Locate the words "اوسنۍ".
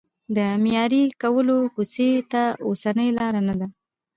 2.67-3.09